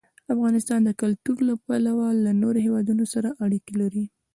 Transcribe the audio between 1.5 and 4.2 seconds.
پلوه له نورو هېوادونو سره اړیکې لري.